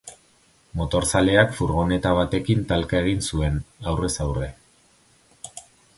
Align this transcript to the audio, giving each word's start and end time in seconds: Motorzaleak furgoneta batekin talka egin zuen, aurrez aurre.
Motorzaleak 0.79 1.51
furgoneta 1.57 2.13
batekin 2.21 2.65
talka 2.73 3.03
egin 3.03 3.21
zuen, 3.29 3.61
aurrez 3.93 4.13
aurre. 4.27 4.49